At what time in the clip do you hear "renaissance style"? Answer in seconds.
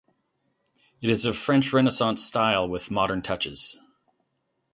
1.73-2.67